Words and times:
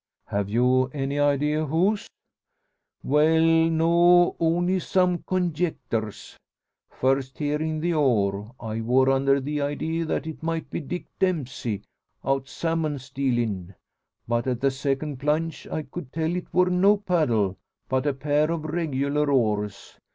"Have 0.25 0.49
you 0.49 0.85
any 0.95 1.19
idea 1.19 1.63
whose?" 1.63 2.07
"Well, 3.03 3.69
no; 3.69 4.35
only 4.39 4.79
some 4.79 5.19
conjecters. 5.19 6.39
First 6.89 7.37
hearin' 7.37 7.81
the 7.81 7.93
oar, 7.93 8.55
I 8.59 8.81
wor 8.81 9.11
under 9.11 9.39
the 9.39 9.61
idea 9.61 10.07
it 10.15 10.41
might 10.41 10.71
be 10.71 10.79
Dick 10.79 11.05
Dempsey, 11.19 11.83
out 12.25 12.47
salmon 12.49 12.97
stealin'. 12.97 13.75
But 14.27 14.47
at 14.47 14.59
the 14.61 14.71
second 14.71 15.19
plunge 15.19 15.67
I 15.67 15.83
could 15.83 16.11
tell 16.11 16.35
it 16.35 16.51
wor 16.51 16.65
no 16.71 16.97
paddle, 16.97 17.57
but 17.87 18.07
a 18.07 18.13
pair 18.15 18.49
of 18.49 18.63
regular 18.65 19.29
oars. 19.31 19.99